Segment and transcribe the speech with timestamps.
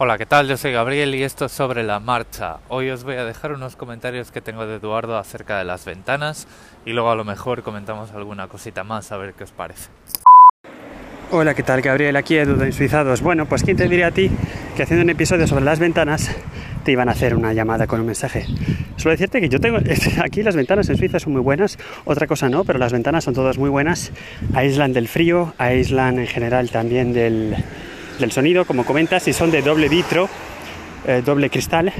[0.00, 0.46] Hola, ¿qué tal?
[0.46, 2.58] Yo soy Gabriel y esto es sobre la marcha.
[2.68, 6.46] Hoy os voy a dejar unos comentarios que tengo de Eduardo acerca de las ventanas
[6.86, 9.88] y luego a lo mejor comentamos alguna cosita más a ver qué os parece.
[11.32, 12.14] Hola, ¿qué tal Gabriel?
[12.14, 13.22] Aquí Edu de Suizados.
[13.22, 14.30] Bueno, pues quién te diría a ti
[14.76, 16.30] que haciendo un episodio sobre las ventanas
[16.84, 18.46] te iban a hacer una llamada con un mensaje.
[18.98, 19.78] Suelo decirte que yo tengo
[20.22, 23.34] aquí las ventanas en Suiza son muy buenas, otra cosa no, pero las ventanas son
[23.34, 24.12] todas muy buenas,
[24.54, 27.56] aíslan del frío, aíslan en general también del,
[28.18, 30.28] del sonido, como comentas, y son de doble vitro,
[31.06, 31.92] eh, doble cristal,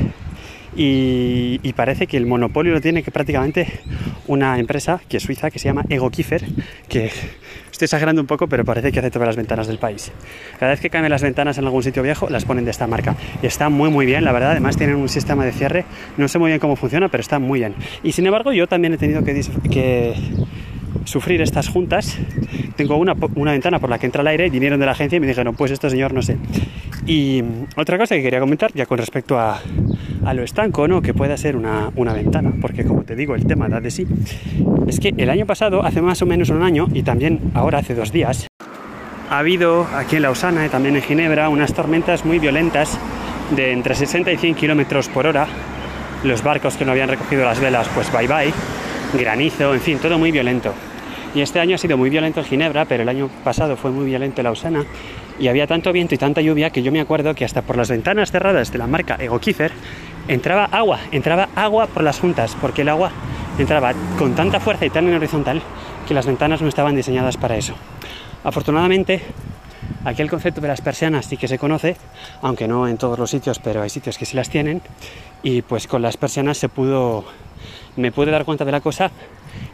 [0.76, 3.80] y, parece que el monopolio lo tiene que prácticamente
[4.26, 6.44] una empresa que es suiza que se llama Ego Kiefer,
[6.88, 7.06] que
[7.70, 10.12] estoy exagerando un poco, pero parece que hace todas las ventanas del país.
[10.58, 13.16] Cada vez que cambian las ventanas en algún sitio viejo, las ponen de esta marca.
[13.42, 14.52] Y está muy muy bien, la verdad.
[14.52, 15.84] Además tienen un sistema de cierre,
[16.16, 17.74] no sé muy bien cómo funciona, pero está muy bien.
[18.02, 19.40] Y sin embargo, yo también he tenido que,
[19.70, 20.14] que
[21.08, 22.18] sufrir estas juntas,
[22.76, 23.14] tengo una,
[23.52, 25.54] ventana por la que entra el aire y vinieron de la agencia y me dijeron,
[25.54, 26.36] pues esto señor no sé.
[27.06, 27.42] Y
[27.76, 29.60] otra cosa que quería comentar, ya con respecto a,
[30.34, 31.00] lo estanco, ¿no?
[31.00, 34.06] que pueda ser una, una, ventana, porque como te digo, el tema da de sí,
[34.86, 37.94] es que el año pasado, hace más o menos un año, y también ahora hace
[37.94, 38.46] dos días,
[39.30, 42.98] ha habido aquí en Lausana y también en Ginebra unas tormentas muy violentas
[43.56, 45.46] de entre 60 y 100 kilómetros por hora.
[46.24, 48.52] Los barcos que no habían recogido las velas, pues bye bye,
[49.14, 50.74] granizo, en fin, todo muy violento.
[51.34, 54.06] Y este año ha sido muy violento en Ginebra, pero el año pasado fue muy
[54.06, 54.84] violento en Lausana
[55.38, 57.90] y había tanto viento y tanta lluvia que yo me acuerdo que hasta por las
[57.90, 59.72] ventanas cerradas de la marca Ego Kiefer
[60.26, 63.10] entraba agua, entraba agua por las juntas, porque el agua
[63.58, 65.62] entraba con tanta fuerza y tan en horizontal
[66.06, 67.74] que las ventanas no estaban diseñadas para eso.
[68.42, 69.22] Afortunadamente,
[70.04, 71.96] aquí el concepto de las persianas sí que se conoce,
[72.42, 74.80] aunque no en todos los sitios, pero hay sitios que sí las tienen,
[75.42, 77.24] y pues con las persianas se pudo,
[77.96, 79.10] me pude dar cuenta de la cosa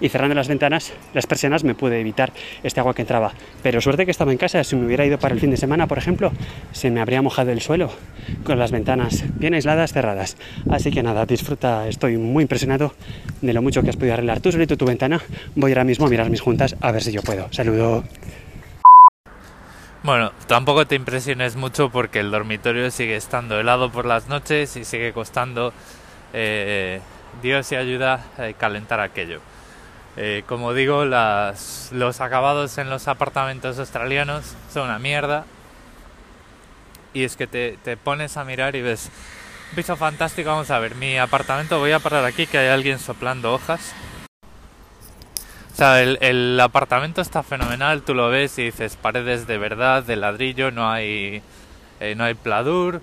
[0.01, 2.33] y cerrando las ventanas, las persianas, me pude evitar
[2.63, 3.33] este agua que entraba.
[3.63, 5.87] Pero suerte que estaba en casa, si me hubiera ido para el fin de semana,
[5.87, 6.33] por ejemplo,
[6.73, 7.91] se me habría mojado el suelo
[8.45, 10.37] con las ventanas bien aisladas, cerradas.
[10.71, 12.95] Así que nada, disfruta, estoy muy impresionado
[13.41, 15.21] de lo mucho que has podido arreglar tú solito tu ventana.
[15.55, 17.49] Voy ahora mismo a mirar mis juntas a ver si yo puedo.
[17.53, 18.05] Saludo.
[20.03, 24.85] Bueno, tampoco te impresiones mucho porque el dormitorio sigue estando helado por las noches y
[24.85, 25.73] sigue costando
[26.35, 27.01] eh,
[27.43, 29.41] Dios y ayuda a calentar aquello.
[30.17, 35.45] Eh, como digo, las, los acabados en los apartamentos australianos son una mierda.
[37.13, 39.11] Y es que te, te, pones a mirar y ves
[39.75, 40.51] piso fantástico.
[40.51, 43.93] Vamos a ver, mi apartamento, voy a parar aquí que hay alguien soplando hojas.
[45.73, 50.05] O sea, el, el apartamento está fenomenal, tú lo ves y dices paredes de verdad,
[50.05, 51.43] de ladrillo, no hay,
[51.99, 53.03] eh, no hay pladur.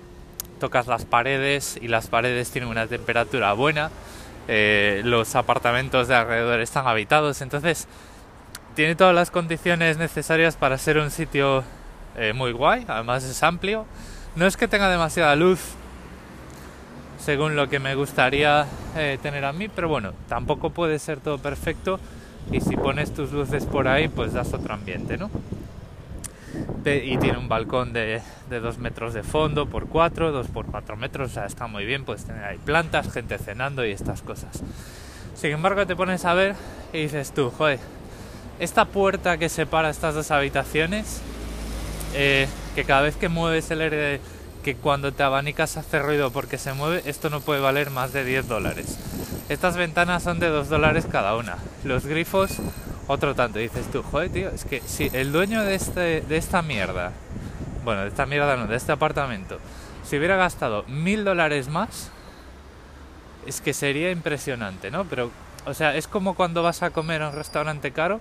[0.58, 3.90] Tocas las paredes y las paredes tienen una temperatura buena
[4.48, 7.86] eh, los apartamentos de alrededor están habitados, entonces
[8.74, 11.62] tiene todas las condiciones necesarias para ser un sitio
[12.16, 13.86] eh, muy guay, además es amplio.
[14.34, 15.60] No es que tenga demasiada luz,
[17.18, 18.66] según lo que me gustaría
[18.96, 22.00] eh, tener a mí, pero bueno, tampoco puede ser todo perfecto
[22.50, 25.30] y si pones tus luces por ahí, pues das otro ambiente, ¿no?
[26.84, 28.20] Y tiene un balcón de,
[28.50, 31.84] de 2 metros de fondo por 4, 2 por 4 metros, o sea, está muy
[31.84, 34.62] bien, puedes tener ahí plantas, gente cenando y estas cosas.
[35.34, 36.54] Sin embargo, te pones a ver
[36.92, 37.78] y dices tú, joder,
[38.58, 41.20] esta puerta que separa estas dos habitaciones,
[42.14, 44.20] eh, que cada vez que mueves el aire,
[44.62, 48.24] que cuando te abanicas hace ruido porque se mueve, esto no puede valer más de
[48.24, 48.98] 10 dólares.
[49.48, 51.56] Estas ventanas son de 2 dólares cada una.
[51.84, 52.58] Los grifos
[53.12, 53.58] otro tanto.
[53.58, 57.12] dices tú, joder, tío, es que si el dueño de, este, de esta mierda,
[57.84, 59.58] bueno, de esta mierda no, de este apartamento,
[60.04, 62.10] si hubiera gastado mil dólares más,
[63.46, 65.04] es que sería impresionante, ¿no?
[65.04, 65.30] Pero,
[65.66, 68.20] o sea, es como cuando vas a comer a un restaurante caro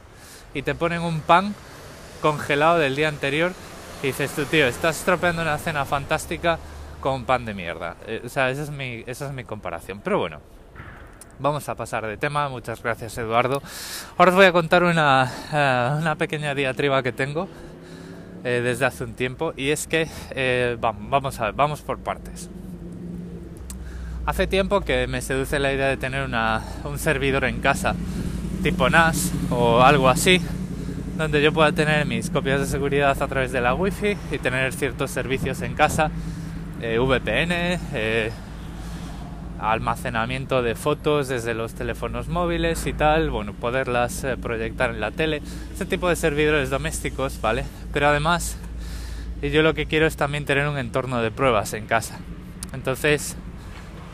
[0.54, 1.56] y te ponen un pan
[2.22, 3.54] congelado del día anterior
[4.04, 6.60] y dices tú, tío, estás estropeando una cena fantástica
[7.00, 7.96] con pan de mierda.
[8.08, 10.02] Eh, o sea, esa es, mi, esa es mi comparación.
[10.04, 10.40] Pero bueno,
[11.42, 12.48] vamos a pasar de tema.
[12.50, 13.62] Muchas gracias, Eduardo.
[14.18, 17.48] Ahora os voy a contar una, eh, una pequeña diatriba que tengo
[18.44, 22.50] eh, desde hace un tiempo y es que eh, vamos, a ver, vamos por partes.
[24.26, 27.96] Hace tiempo que me seduce la idea de tener una, un servidor en casa,
[28.62, 30.40] tipo NAS o algo así,
[31.18, 34.74] donde yo pueda tener mis copias de seguridad a través de la wifi y tener
[34.74, 36.12] ciertos servicios en casa,
[36.80, 37.80] VPN,
[39.62, 45.12] almacenamiento de fotos desde los teléfonos móviles y tal, bueno, poderlas eh, proyectar en la
[45.12, 45.42] tele,
[45.74, 47.64] ese tipo de servidores domésticos, ¿vale?
[47.94, 48.58] Pero además,
[49.42, 52.18] yo lo que quiero es también tener un entorno de pruebas en casa.
[52.74, 53.36] Entonces,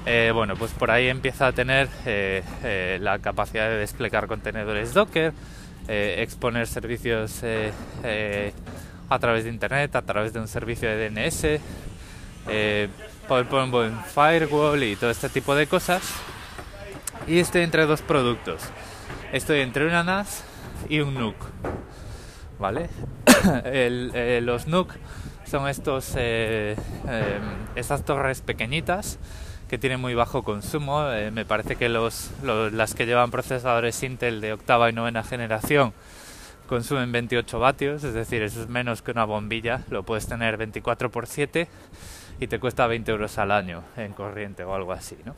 [0.06, 5.34] eh, bueno, pues por ahí empieza a tener eh, la capacidad de desplegar contenedores Docker,
[5.88, 7.42] exponer servicios
[9.10, 11.62] a través de Internet, a través de un servicio de DNS,
[13.30, 16.02] eh, buen firewall y todo este tipo de cosas.
[17.28, 18.62] Y estoy entre dos productos.
[19.34, 20.44] Estoy entre una NAS
[20.90, 21.36] y un NUC.
[22.60, 22.90] ¿Vale?
[23.66, 24.92] Eh, los NUC
[25.46, 26.76] son estos, eh,
[27.76, 29.20] estas torres pequeñitas
[29.70, 31.06] que tienen muy bajo consumo.
[31.32, 35.94] me parece que los, las que llevan procesadores Intel de octava y novena generación
[36.68, 41.10] consumen 28 vatios, es decir, eso es menos que una bombilla, lo puedes tener 24
[41.10, 41.68] por 7
[42.40, 45.34] y te cuesta 20 euros al año en corriente o algo así, ¿no?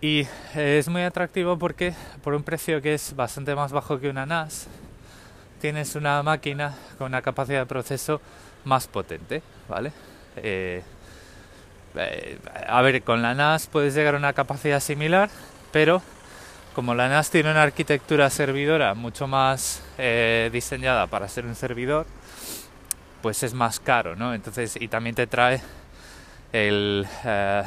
[0.00, 4.26] Y es muy atractivo porque por un precio que es bastante más bajo que una
[4.26, 4.66] NAS,
[5.60, 8.20] tienes una máquina con una capacidad de proceso
[8.64, 9.92] más potente, ¿vale?
[10.36, 10.82] Eh,
[11.94, 15.30] eh, a ver, con la NAS puedes llegar a una capacidad similar,
[15.72, 16.02] pero
[16.74, 22.04] como la NAS tiene una arquitectura servidora mucho más eh, diseñada para ser un servidor,
[23.22, 24.34] pues es más caro, ¿no?
[24.34, 25.62] Entonces, y también te trae
[26.52, 27.62] el, eh,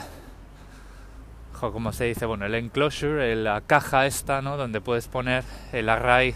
[1.59, 2.25] ¿cómo se dice?
[2.25, 4.57] Bueno, el enclosure, la caja esta, ¿no?
[4.57, 6.36] Donde puedes poner el array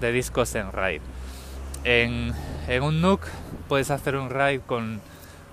[0.00, 1.02] de discos en RAID.
[1.84, 2.34] En,
[2.66, 3.26] en un NUC
[3.68, 5.00] puedes hacer un RAID con,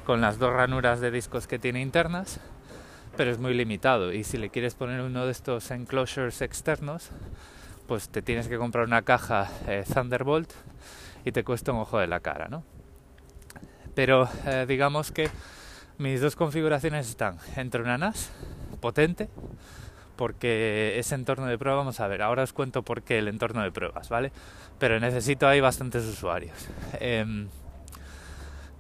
[0.04, 2.40] con las dos ranuras de discos que tiene internas
[3.20, 7.10] pero es muy limitado y si le quieres poner uno de estos enclosures externos
[7.86, 10.50] pues te tienes que comprar una caja eh, Thunderbolt
[11.26, 12.64] y te cuesta un ojo de la cara, ¿no?
[13.94, 15.30] Pero eh, digamos que
[15.98, 18.32] mis dos configuraciones están entre una NAS
[18.80, 19.28] potente
[20.16, 23.62] porque ese entorno de prueba, vamos a ver, ahora os cuento por qué el entorno
[23.64, 24.32] de pruebas, ¿vale?
[24.80, 26.70] Pero necesito ahí bastantes usuarios.
[27.02, 27.50] Em,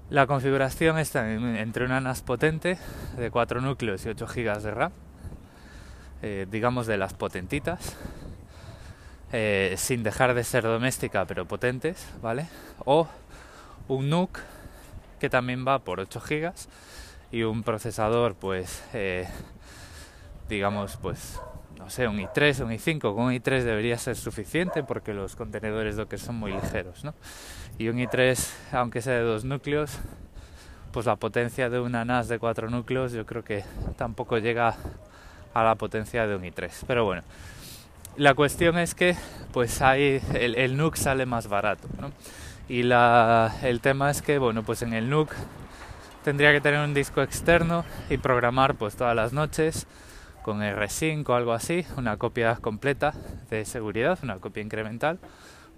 [0.09, 2.77] la configuración está entre una NAS potente
[3.17, 4.91] de 4 núcleos y 8 GB de RAM,
[6.21, 7.95] eh, digamos de las potentitas,
[9.31, 12.47] eh, sin dejar de ser doméstica pero potentes, ¿vale?
[12.85, 13.07] O
[13.88, 14.39] un NUC
[15.19, 16.53] que también va por 8 GB
[17.31, 19.27] y un procesador pues eh,
[20.47, 21.39] digamos pues
[21.80, 25.38] no sé, un i3 o un i5, con un i3 debería ser suficiente porque los
[25.38, 27.16] contenedores Docker son muy ligeros, ¿no?
[27.78, 29.98] Y un i3, aunque sea de dos núcleos,
[30.92, 33.64] pues la potencia de una NAS de cuatro núcleos yo creo que
[33.96, 34.76] tampoco llega
[35.54, 36.70] a la potencia de un i3.
[36.86, 37.24] Pero bueno,
[38.18, 39.16] la cuestión es que
[39.54, 42.12] pues ahí el, el NUC sale más barato, ¿no?
[42.68, 45.31] Y la, el tema es que, bueno, pues en el NUC
[46.26, 49.88] tendría que tener un disco externo y programar pues todas las noches
[50.44, 53.13] con R5 o algo así, una copia completa
[53.50, 55.19] de seguridad, una copia incremental,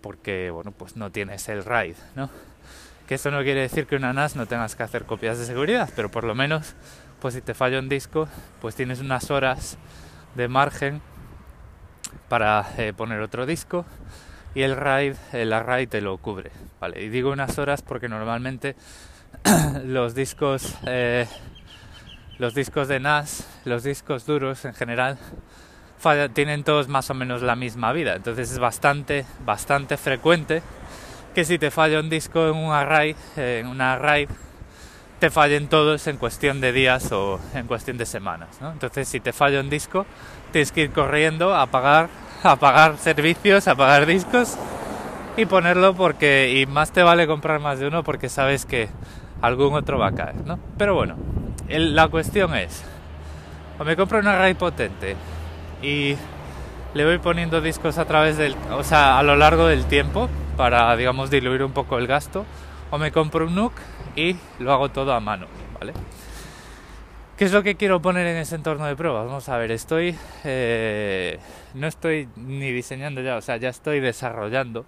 [0.02, 2.30] porque bueno, pues no tienes el RAID, ¿no?
[3.08, 5.90] Que eso no quiere decir que una NAS no tengas que hacer copias de seguridad,
[5.96, 6.76] pero por lo menos,
[7.20, 8.28] pues si te falla un disco,
[8.62, 9.78] pues tienes unas horas
[10.36, 11.02] de margen
[12.30, 13.86] para eh, poner otro disco
[14.56, 17.04] y el RAID, el array te lo cubre, ¿vale?
[17.04, 18.76] Y digo unas horas porque normalmente
[19.84, 21.28] los discos eh,
[22.42, 25.18] los discos de NAS, los discos duros en general,
[26.34, 28.16] tienen todos más o menos la misma vida.
[28.16, 30.62] Entonces es bastante, bastante frecuente
[31.36, 34.28] que si te falla un disco en un array, en una array,
[35.20, 38.50] te fallen todos en cuestión de días o en cuestión de semanas.
[38.62, 40.06] Entonces si te falla un disco,
[40.52, 42.10] tienes que ir corriendo a pagar,
[42.44, 44.58] a pagar servicios, a pagar discos
[45.38, 48.90] y ponerlo porque y más te vale comprar más de uno porque sabes que
[49.42, 50.60] algún otro va a caer, ¿no?
[50.78, 51.16] Pero bueno,
[51.70, 52.84] la cuestión es,
[53.82, 55.16] o me compro una RAID potente
[55.82, 56.16] y
[56.94, 60.96] le voy poniendo discos a través del, o sea, a lo largo del tiempo para,
[60.96, 62.46] digamos, diluir un poco el gasto,
[62.92, 63.74] o me compro un NUC
[64.16, 65.48] y lo hago todo a mano,
[65.80, 65.94] ¿vale?
[67.38, 69.26] ¿Qué es lo que quiero poner en ese entorno de pruebas?
[69.26, 71.40] Vamos a ver, estoy, eh,
[71.74, 74.86] no estoy ni diseñando ya, o sea, ya estoy desarrollando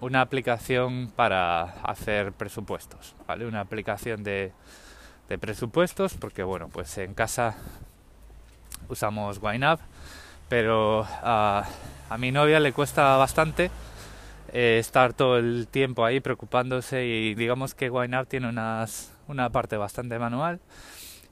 [0.00, 3.46] una aplicación para hacer presupuestos, ¿vale?
[3.46, 4.52] Una aplicación de
[5.30, 7.56] de presupuestos, porque bueno, pues en casa
[8.90, 9.78] usamos YNAB,
[10.48, 11.64] pero a,
[12.08, 13.70] a mi novia le cuesta bastante
[14.52, 19.76] eh, estar todo el tiempo ahí preocupándose y digamos que YNAB tiene unas, una parte
[19.76, 20.60] bastante manual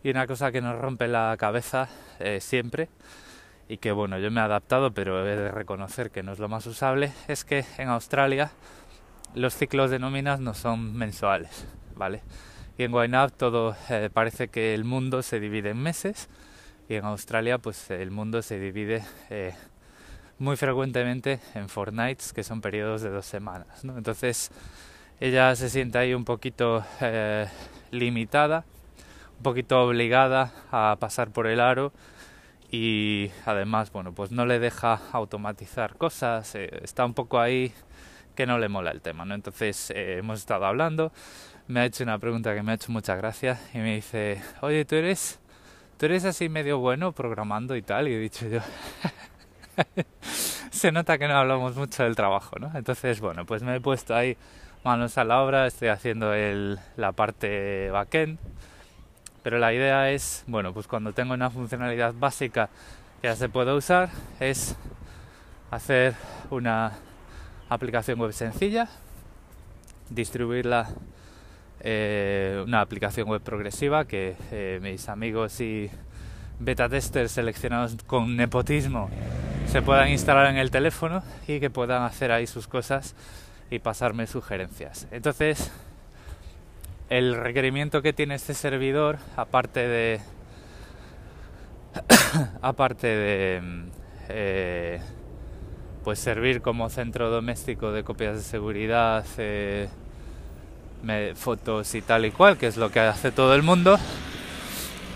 [0.05, 1.89] y una cosa que nos rompe la cabeza
[2.21, 2.89] eh, siempre
[3.69, 6.49] y que bueno, yo me he adaptado, pero he de reconocer que no es lo
[6.49, 8.53] más usable, es que en Australia
[9.35, 12.23] los ciclos de nóminas no son mensuales, ¿vale?
[12.79, 16.29] Y en YNAB todo eh, parece que el mundo se divide en meses
[16.89, 19.55] y en Australia pues el mundo se divide eh,
[20.39, 23.85] muy frecuentemente en fortnights, que son periodos de dos semanas.
[23.85, 23.99] ¿no?
[23.99, 24.51] Entonces
[25.21, 27.47] ella se siente ahí un poquito eh,
[27.91, 28.65] limitada,
[29.37, 31.93] un poquito obligada a pasar por el aro
[32.71, 37.73] y además, bueno, pues no le deja automatizar cosas, está un poco ahí
[38.35, 39.35] que no le mola el tema, ¿no?
[39.35, 41.11] Entonces hemos estado hablando,
[41.67, 44.85] me ha hecho una pregunta que me ha hecho mucha gracia y me dice, oye,
[44.85, 45.41] ¿tú eres,
[45.99, 48.09] tú eres así medio bueno programando y tal?
[48.09, 48.61] Y he dicho yo,
[50.71, 52.71] se nota que no hablamos mucho del trabajo, ¿no?
[52.75, 54.37] Entonces, bueno, pues me he puesto ahí
[54.85, 58.39] manos a la obra, estoy haciendo el, la parte backend,
[59.43, 62.71] pero la idea es, bueno, pues cuando tengo una funcionalidad básica
[63.21, 64.77] que ya se puede usar, es
[65.71, 66.15] hacer
[66.51, 66.93] una
[67.69, 68.89] aplicación web sencilla,
[70.11, 70.91] distribuirla
[71.81, 75.91] eh, una aplicación web progresiva que eh, mis amigos y
[76.59, 79.09] beta testers seleccionados con nepotismo
[79.67, 83.15] se puedan instalar en el teléfono y que puedan hacer ahí sus cosas
[83.71, 85.07] y pasarme sugerencias.
[85.11, 85.71] Entonces,
[87.11, 90.21] el requerimiento que tiene este servidor, aparte de
[92.63, 93.63] aparte de
[94.29, 95.01] eh,
[96.05, 99.25] pues servir como centro doméstico de copias de seguridad,
[101.35, 103.99] fotos y tal y cual, que es lo que hace todo el mundo,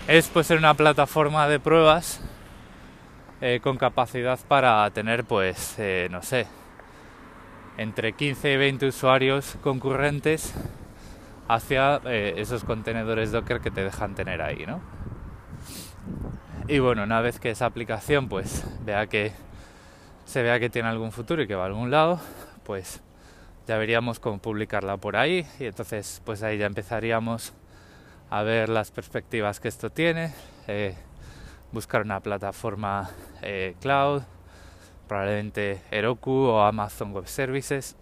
[0.07, 2.21] es pues ser una plataforma de pruebas
[3.41, 6.47] eh, con capacidad para tener pues eh, no sé
[7.77, 10.53] entre 15 y 20 usuarios concurrentes
[11.47, 14.79] hacia esos contenedores Docker que te dejan tener ahí, ¿no?
[16.67, 19.33] Y bueno, una vez que esa aplicación pues vea que
[20.25, 22.19] se vea que tiene algún futuro y que va a algún lado,
[22.63, 23.01] pues
[23.67, 25.45] ya veríamos cómo publicarla por ahí.
[25.59, 27.53] Y entonces pues ahí ya empezaríamos
[28.29, 30.33] a ver las perspectivas que esto tiene,
[30.67, 30.95] eh,
[31.71, 33.11] buscar una plataforma
[33.43, 34.23] eh, cloud,
[35.07, 37.95] probablemente Heroku o Amazon Web Services,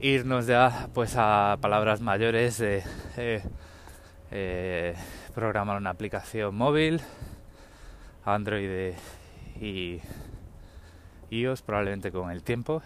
[0.00, 2.82] irnos ya pues a palabras mayores de
[4.30, 4.94] eh,
[5.34, 7.02] programar una aplicación móvil,
[8.24, 8.94] Android
[9.60, 10.00] y
[11.28, 12.82] iOS probablemente con el tiempo.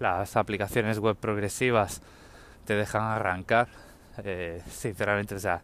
[0.00, 2.02] Las aplicaciones web progresivas
[2.64, 3.68] te dejan arrancar,
[4.24, 5.62] eh, sinceramente, o sea,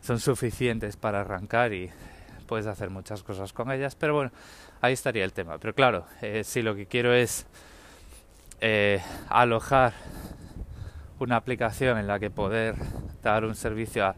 [0.00, 1.90] son suficientes para arrancar y
[2.48, 4.32] puedes hacer muchas cosas con ellas, pero bueno,
[4.80, 5.58] ahí estaría el tema.
[5.58, 7.46] Pero claro, eh, si lo que quiero es
[9.28, 9.92] alojar
[11.18, 12.76] una aplicación en la que poder
[13.22, 14.14] dar un servicio a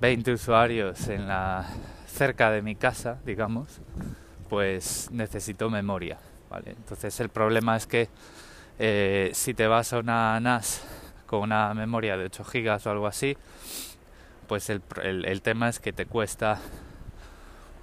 [0.00, 1.66] 20 usuarios en la
[2.06, 3.80] cerca de mi casa, digamos,
[4.48, 6.18] pues necesito memoria.
[6.50, 6.70] ¿vale?
[6.70, 8.08] Entonces el problema es que
[8.78, 10.82] eh, si te vas a una NAS
[11.26, 13.36] con una memoria de 8 GB o algo así,
[14.46, 16.60] pues el, el, tema es que te cuesta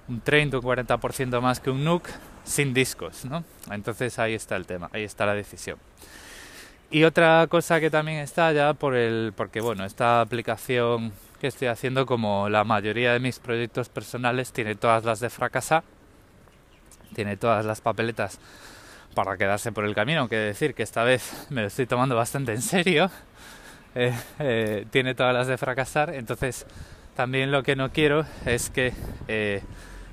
[0.08, 2.08] un 30 o 40% más que un NUC
[2.44, 3.44] sin discos, ¿no?
[3.70, 5.78] Entonces ahí está el tema, ahí está la decisión.
[6.90, 11.68] Y otra cosa que también está ya por el, porque bueno, esta aplicación que estoy
[11.68, 15.82] haciendo, como la mayoría de mis proyectos personales, tiene todas las de fracasar
[17.14, 18.38] tiene todas las papeletas
[19.14, 22.52] para quedarse por el camino, aunque decir que esta vez me lo estoy tomando bastante
[22.52, 23.10] en serio,
[23.94, 26.66] eh, eh, tiene todas las de fracasar, entonces
[27.14, 28.92] también lo que no quiero es que
[29.28, 29.62] eh,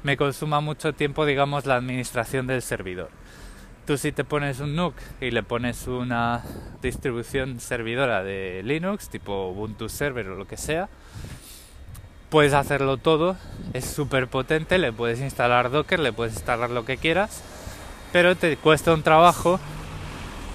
[0.04, 3.10] me consuma mucho tiempo, digamos, la administración del servidor.
[3.86, 6.44] Tú si te pones un NUC y le pones una
[6.82, 10.88] distribución servidora de Linux, tipo Ubuntu Server o lo que sea,
[12.30, 13.36] puedes hacerlo todo,
[13.74, 17.44] es súper potente, le puedes instalar Docker, le puedes instalar lo que quieras,
[18.12, 19.60] pero te cuesta un trabajo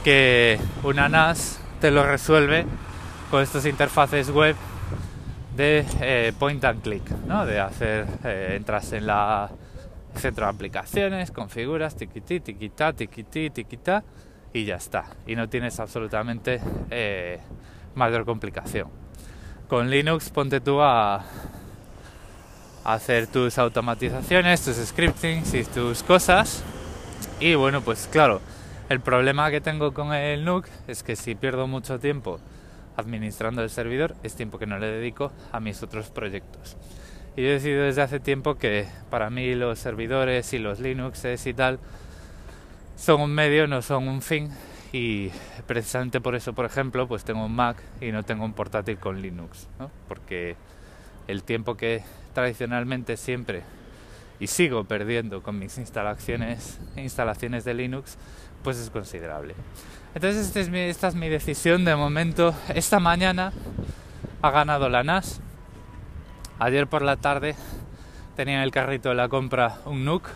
[0.04, 2.66] que una NAS te lo resuelve
[3.30, 4.56] con estos interfaces web
[5.56, 7.46] de eh, point and click, ¿no?
[7.46, 9.50] de hacer, eh, entras en la
[10.16, 14.02] centro de aplicaciones, configuras, tiquití, tiquitá, tiquití, tiquitá
[14.52, 15.04] y ya está.
[15.26, 16.60] Y no tienes absolutamente
[16.90, 17.40] eh,
[17.94, 18.88] mayor complicación.
[19.68, 21.24] Con Linux ponte tú a
[22.84, 26.62] hacer tus automatizaciones, tus scriptings y tus cosas.
[27.38, 28.40] Y bueno, pues claro,
[28.88, 32.40] el problema que tengo con el NUC es que si pierdo mucho tiempo
[32.96, 36.78] administrando el servidor, es tiempo que no le dedico a mis otros proyectos.
[37.36, 41.46] Y yo he decidido desde hace tiempo que para mí los servidores y los Linuxes
[41.46, 41.78] y tal
[42.96, 44.50] son un medio, no son un fin.
[44.92, 45.30] Y
[45.66, 49.20] precisamente por eso, por ejemplo, pues tengo un Mac y no tengo un portátil con
[49.20, 49.90] Linux, ¿no?
[50.08, 50.56] Porque
[51.28, 52.02] el tiempo que
[52.32, 53.62] tradicionalmente siempre
[54.40, 58.16] y sigo perdiendo con mis instalaciones, instalaciones de Linux,
[58.62, 59.54] pues es considerable.
[60.14, 62.54] Entonces este es esta es mi decisión de momento.
[62.74, 63.52] Esta mañana
[64.42, 65.40] ha ganado la NAS.
[66.58, 67.54] Ayer por la tarde
[68.34, 70.28] tenía en el carrito de la compra un NUC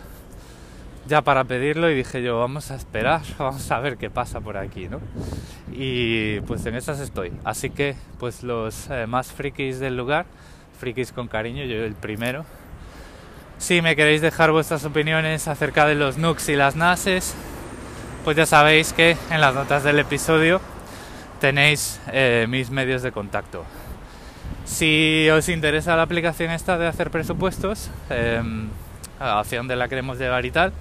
[1.07, 4.57] ya para pedirlo y dije yo vamos a esperar, vamos a ver qué pasa por
[4.57, 4.99] aquí, ¿no?
[5.71, 7.33] Y pues en esas estoy.
[7.43, 10.25] Así que pues los eh, más frikis del lugar
[10.81, 12.43] frikis con cariño, yo el primero.
[13.61, 17.35] Si me queréis dejar vuestras opiniones acerca de los NUCs y las NASes,
[18.23, 20.59] pues ya sabéis que en las notas del episodio
[21.39, 23.63] tenéis eh, mis medios de contacto.
[24.65, 28.67] Si os interesa la aplicación esta de hacer presupuestos, em,
[29.19, 30.73] hacia dónde la queremos llevar y tal,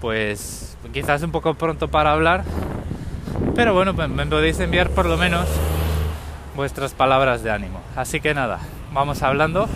[0.00, 2.42] pues quizás un poco pronto para hablar,
[3.54, 5.46] pero bueno, pues me podéis enviar por lo menos
[6.56, 7.82] vuestras palabras de ánimo.
[7.96, 8.60] Así que nada,
[8.94, 9.68] vamos hablando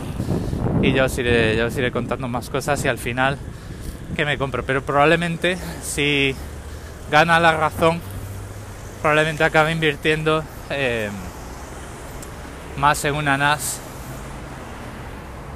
[0.82, 3.38] y ya os iré, ya os iré contando más cosas y al final
[4.16, 4.62] que me compro.
[4.64, 6.35] Pero probablemente si
[7.11, 8.00] gana la razón,
[9.00, 11.11] probablemente acabe invirtiendo eh,
[12.76, 13.80] más en una NAS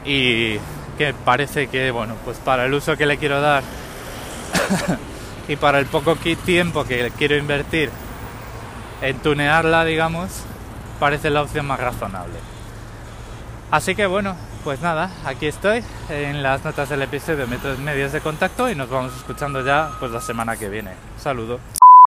[0.04, 0.58] y
[0.98, 3.62] que parece que, bueno, pues para el uso que le quiero dar
[5.48, 7.90] y para el poco tiempo que quiero invertir
[9.00, 10.30] en tunearla, digamos,
[11.00, 12.38] parece la opción más razonable.
[13.70, 18.20] Así que bueno, pues nada, aquí estoy en las notas del episodio métodos medios de
[18.20, 20.92] contacto y nos vamos escuchando ya pues la semana que viene.
[21.18, 21.58] Saludo.